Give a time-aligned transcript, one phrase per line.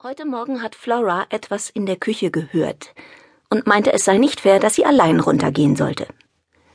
[0.00, 2.94] Heute Morgen hat Flora etwas in der Küche gehört
[3.50, 6.06] und meinte, es sei nicht fair, dass sie allein runtergehen sollte.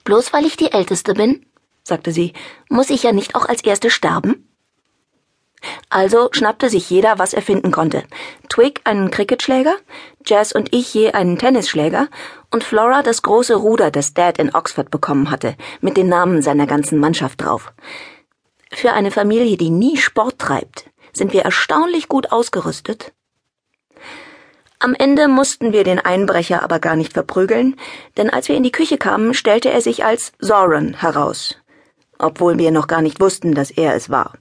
[0.04, 1.46] Bloß weil ich die Älteste bin,
[1.84, 2.34] sagte sie,
[2.68, 4.54] muss ich ja nicht auch als Erste sterben?
[5.90, 8.04] Also schnappte sich jeder, was er finden konnte.
[8.50, 9.76] Twig einen Cricketschläger,
[10.26, 12.10] Jazz und ich je einen Tennisschläger
[12.52, 16.68] und Flora das große Ruder, das Dad in Oxford bekommen hatte, mit den Namen seiner
[16.68, 17.72] ganzen Mannschaft drauf.
[18.70, 23.14] Für eine Familie, die nie Sport treibt, sind wir erstaunlich gut ausgerüstet.
[24.80, 27.78] Am Ende mussten wir den Einbrecher aber gar nicht verprügeln,
[28.18, 31.58] denn als wir in die Küche kamen, stellte er sich als Soren heraus,
[32.20, 34.34] obwohl wir noch gar nicht wussten, dass er es war.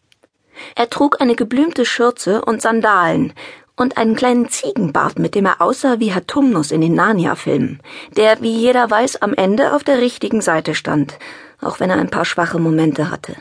[0.75, 3.33] Er trug eine geblümte Schürze und Sandalen
[3.77, 7.81] und einen kleinen Ziegenbart, mit dem er aussah wie Hatumnus in den Narnia-Filmen,
[8.17, 11.19] der, wie jeder weiß, am Ende auf der richtigen Seite stand,
[11.61, 13.37] auch wenn er ein paar schwache Momente hatte.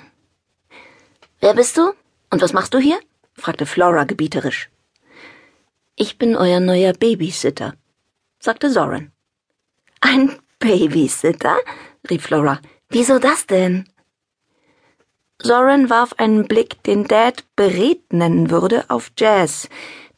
[1.39, 1.93] Wer bist du?
[2.29, 2.99] Und was machst du hier?
[3.41, 4.69] Fragte Flora gebieterisch.
[5.95, 7.73] Ich bin euer neuer Babysitter,
[8.39, 9.11] sagte Soren.
[9.99, 11.57] Ein Babysitter?
[12.09, 12.59] rief Flora.
[12.89, 13.89] Wieso das denn?
[15.41, 19.69] Soren warf einen Blick, den Dad beredt nennen würde, auf Jazz,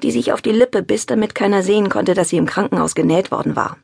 [0.02, 3.32] die sich auf die Lippe biss, damit keiner sehen konnte, dass sie im Krankenhaus genäht
[3.32, 3.78] worden war.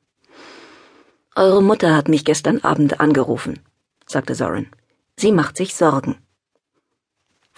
[1.35, 3.59] Eure Mutter hat mich gestern Abend angerufen,
[4.05, 4.69] sagte Soren.
[5.15, 6.17] Sie macht sich Sorgen.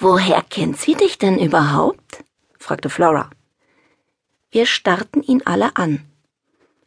[0.02, 2.24] Woher kennt sie dich denn überhaupt?
[2.58, 3.30] fragte Flora.
[4.50, 6.04] Wir starrten ihn alle an.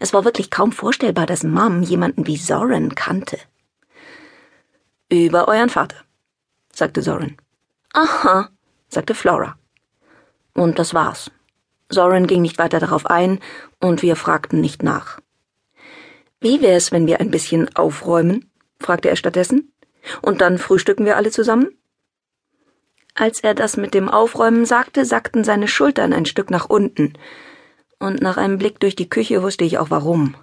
[0.01, 3.39] Es war wirklich kaum vorstellbar, dass Mom jemanden wie Soren kannte.
[5.09, 5.95] Über euren Vater,
[6.73, 7.37] sagte Soren.
[7.93, 8.49] Aha,
[8.89, 9.57] sagte Flora.
[10.53, 11.31] Und das war's.
[11.89, 13.39] Soren ging nicht weiter darauf ein,
[13.79, 15.21] und wir fragten nicht nach.
[16.41, 18.51] Wie wär's, wenn wir ein bisschen aufräumen?
[18.81, 19.73] fragte er stattdessen.
[20.21, 21.79] Und dann frühstücken wir alle zusammen?
[23.15, 27.15] Als er das mit dem Aufräumen sagte, sackten seine Schultern ein Stück nach unten,
[28.01, 30.35] und nach einem Blick durch die Küche wusste ich auch warum.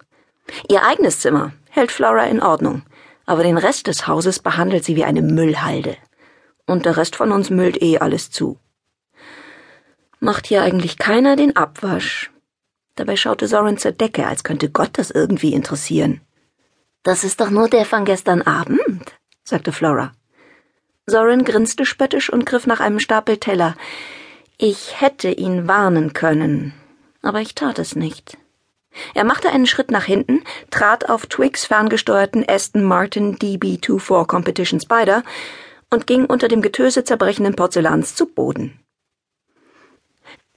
[0.70, 2.84] Ihr eigenes Zimmer hält Flora in Ordnung,
[3.26, 5.98] aber den Rest des Hauses behandelt sie wie eine Müllhalde.
[6.66, 8.58] Und der Rest von uns müllt eh alles zu.
[10.20, 12.32] Macht hier eigentlich keiner den Abwasch?
[12.96, 16.22] Dabei schaute Soren zur Decke, als könnte Gott das irgendwie interessieren.
[17.04, 20.14] Das ist doch nur der von gestern Abend, sagte Flora.
[21.06, 23.76] Soren grinste spöttisch und griff nach einem Stapel Teller.
[24.58, 26.74] Ich hätte ihn warnen können,
[27.22, 28.38] aber ich tat es nicht.
[29.14, 35.24] Er machte einen Schritt nach hinten, trat auf Twigs ferngesteuerten Aston Martin DB24 Competition Spider
[35.90, 38.80] und ging unter dem Getöse zerbrechenden Porzellans zu Boden.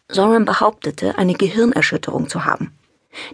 [0.09, 2.77] Soren behauptete, eine Gehirnerschütterung zu haben.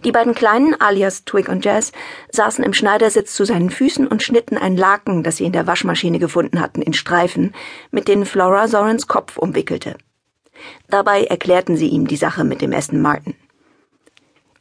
[0.03, 1.91] Die beiden Kleinen, alias Twig und Jazz,
[2.31, 6.19] saßen im Schneidersitz zu seinen Füßen und schnitten ein Laken, das sie in der Waschmaschine
[6.19, 7.53] gefunden hatten, in Streifen,
[7.91, 9.97] mit denen Flora Sorens Kopf umwickelte.
[10.89, 13.35] Dabei erklärten sie ihm die Sache mit dem Aston Martin.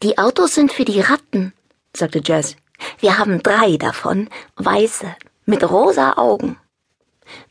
[0.02, 1.52] Die Autos sind für die Ratten,
[1.94, 2.56] sagte Jazz.
[2.98, 5.14] Wir haben drei davon, weiße,
[5.44, 6.56] mit rosa Augen.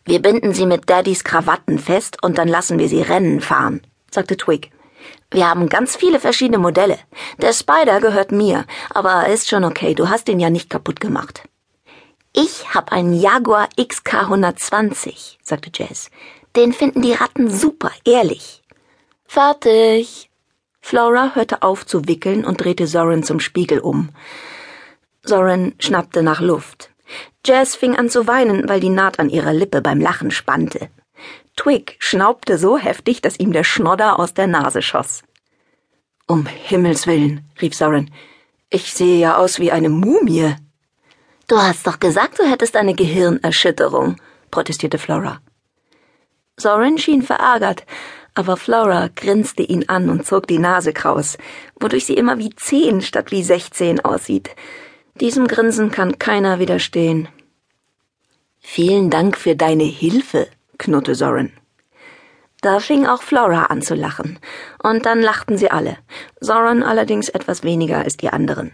[0.05, 4.37] Wir binden sie mit Daddys Krawatten fest und dann lassen wir sie Rennen fahren, sagte
[4.37, 4.71] Twig.
[5.31, 6.97] Wir haben ganz viele verschiedene Modelle.
[7.37, 11.43] Der Spider gehört mir, aber ist schon okay, du hast ihn ja nicht kaputt gemacht.
[12.33, 16.09] Ich hab einen Jaguar XK 120, sagte Jazz.
[16.55, 18.63] Den finden die Ratten super, ehrlich.
[19.25, 20.31] Fertig.
[20.81, 24.09] Flora hörte auf zu wickeln und drehte Soren zum Spiegel um.
[25.23, 26.89] Soren schnappte nach Luft.
[27.45, 30.89] Jazz fing an zu weinen, weil die Naht an ihrer Lippe beim Lachen spannte.
[31.59, 35.23] Twig schnaubte so heftig, dass ihm der Schnodder aus der Nase schoss.
[36.25, 38.11] Um Himmels willen, rief Soren.
[38.69, 40.55] Ich sehe ja aus wie eine Mumie.
[41.49, 44.15] Du hast doch gesagt, du hättest eine Gehirnerschütterung,
[44.51, 45.41] protestierte Flora.
[46.55, 47.85] Soren schien verärgert,
[48.35, 51.37] aber Flora grinste ihn an und zog die Nase kraus,
[51.77, 54.51] wodurch sie immer wie zehn statt wie sechzehn aussieht.
[55.15, 57.27] Diesem Grinsen kann keiner widerstehen.
[58.61, 60.47] Vielen Dank für deine Hilfe,
[60.79, 61.53] knurrte Soren.
[62.61, 64.39] Da fing auch Flora an zu lachen,
[64.81, 65.97] und dann lachten sie alle,
[66.41, 68.73] Soren allerdings etwas weniger als die anderen.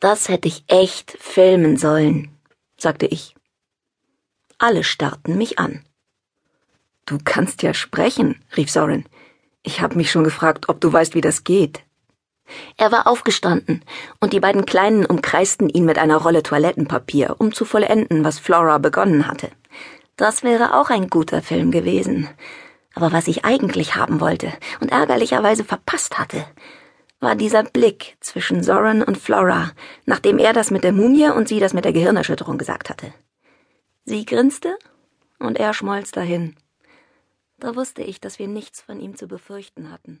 [0.00, 2.34] Das hätte ich echt filmen sollen,
[2.78, 3.34] sagte ich.
[4.58, 5.84] Alle starrten mich an.
[7.06, 9.04] Du kannst ja sprechen, rief Soren.
[9.62, 11.82] Ich hab mich schon gefragt, ob du weißt, wie das geht.
[12.76, 13.84] Er war aufgestanden,
[14.20, 18.78] und die beiden Kleinen umkreisten ihn mit einer Rolle Toilettenpapier, um zu vollenden, was Flora
[18.78, 19.50] begonnen hatte.
[20.20, 22.28] Das wäre auch ein guter Film gewesen.
[22.94, 26.44] Aber was ich eigentlich haben wollte und ärgerlicherweise verpasst hatte,
[27.20, 29.70] war dieser Blick zwischen Soren und Flora,
[30.04, 33.14] nachdem er das mit der Mumie und sie das mit der Gehirnerschütterung gesagt hatte.
[34.04, 34.76] Sie grinste
[35.38, 36.54] und er schmolz dahin.
[37.58, 40.20] Da wusste ich, dass wir nichts von ihm zu befürchten hatten.